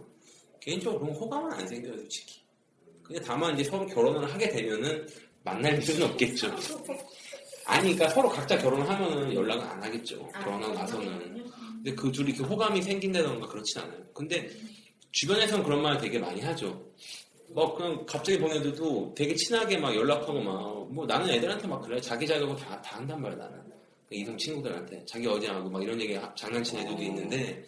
[0.60, 2.42] 개인적으로 그런 호감은 안 생겨요 솔직히
[3.02, 5.08] 근데 다만 이제 서로 결혼을 하게 되면은
[5.44, 6.48] 만날 일은 없겠죠
[7.66, 11.52] 아니 그러니까 서로 각자 결혼을 하면은 연락은 안 하겠죠 아, 결혼하고 나서는.
[11.78, 14.04] 근데 그 둘이 이렇게 호감이 생긴다던가 그렇진 않아요.
[14.14, 14.50] 근데
[15.12, 16.92] 주변에서는 그런 말 되게 많이 하죠.
[17.50, 22.26] 뭐 그냥 갑자기 보내도 되게 친하게 막 연락하고 막 뭐 나는 애들한테 막 그래 자기
[22.26, 23.58] 자격으로 다, 다 한단 말이야 나는
[24.10, 27.66] 이성 친구들한테 자기 어디 하고 막 이런 얘기 하- 장난치는 애들도 있는데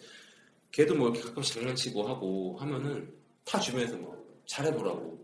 [0.72, 3.12] 걔도 뭐 이렇게 가끔씩 장난치고 하고 하면은
[3.44, 5.18] 다 주변에서 뭐 잘해보라고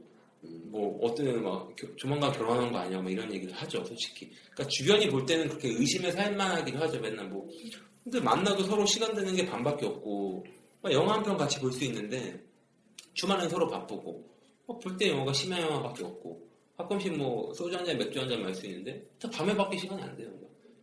[0.67, 3.01] 뭐 어떤 막 겨- 조만간 결혼하는 거 아니야?
[3.01, 4.31] 뭐 이런 얘기를 하죠 솔직히.
[4.53, 7.49] 그러니까 주변이 볼 때는 그렇게 의심을 살만하기도 하죠 맨날 뭐.
[8.05, 10.45] 근데 만나도 서로 시간 되는 게 반밖에 없고
[10.83, 12.39] 막 영화 한 편 같이 볼 수 있는데
[13.15, 14.37] 주말엔 서로 바쁘고
[14.83, 18.55] 볼 때 영화가 심야 영화밖에 없고 가끔씩 뭐 소주 한 잔 맥주 한 잔 마실
[18.57, 20.29] 수 있는데 다 밤에밖에 시간이 안 돼요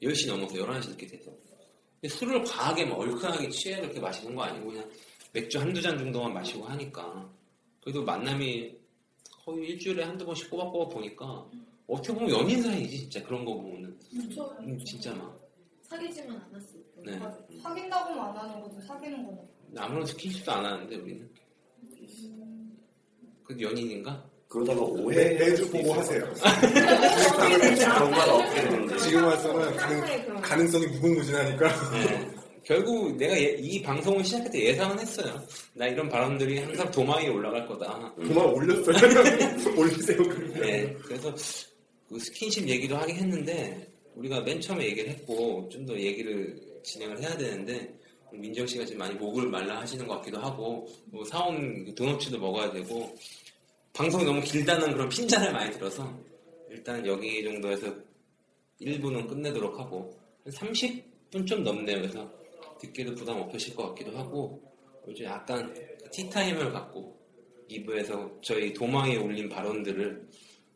[0.03, 1.31] 10시 넘어서 11시 이렇게 돼서.
[2.07, 4.89] 술을 과하게 막 얼큰하게 취해 그렇게 마시는 거 아니고 그냥
[5.31, 7.29] 맥주 한두 잔 정도만 마시고 하니까.
[7.81, 8.75] 그래도 만남이
[9.45, 11.49] 거의 일주일에 한두 번씩 꼬박꼬박 보니까
[11.87, 13.97] 어떻게 보면 연인 사이지 진짜 그런 거 보면은.
[14.61, 15.39] 음, 진짜 막.
[15.81, 17.19] 사귀지만 않았을 때 네.
[17.61, 19.47] 사귄다고만 안 하는 거지 사귀는 거는.
[19.77, 21.29] 아무런 스킨십도 안 하는데 우리는.
[23.43, 24.29] 그 연인인가?
[24.53, 25.33] 그러다가 매, 오해.
[25.33, 26.23] 매주 보고 하세요.
[26.35, 29.03] 결과가 어떻게 되는지.
[29.03, 31.91] 지금 와서는 상황에 가능, 그런 가능성이 무궁무진하니까.
[31.91, 32.27] 네.
[32.63, 35.41] 결국 내가 예- 이 방송을 시작할 때 예상은 했어요.
[35.73, 38.13] 나 이런 발언들이 항상 도마 위에 올라갈 거다.
[38.15, 38.95] 그만 올렸어요.
[39.75, 40.53] 올리세요, 그러면.
[40.61, 41.33] 네, 그래서
[42.07, 47.35] 그 스킨십 얘기도 하긴 했는데 우리가 맨 처음에 얘기를 했고 좀 더 얘기를 진행을 해야
[47.35, 47.91] 되는데
[48.31, 52.71] 민정 씨가 지금 많이 목을 말라 하시는 것 같기도 하고 뭐 사온 그 도넛츠도 먹어야
[52.71, 53.13] 되고
[53.93, 56.11] 방송이 너무 길다는 그런 핀잔을 많이 들어서
[56.69, 57.93] 일단 여기 정도에서
[58.81, 62.01] 1부는 끝내도록 하고 30분 좀 넘네요.
[62.01, 62.29] 그래서
[62.79, 64.61] 듣기도 부담 없으실 것 같기도 하고
[65.07, 65.73] 요즘 약간
[66.11, 67.19] 티타임을 갖고
[67.69, 70.27] 2부에서 저희 도망에 올린 발언들을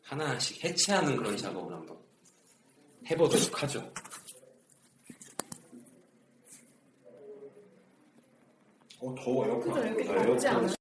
[0.03, 1.97] 하나씩 해체하는 그런 작업을 한번
[3.09, 3.91] 해보도록 하죠.
[8.99, 9.59] 어, 더워요.
[9.59, 10.76] 그죠 이렇게 아, 덥지 않아요?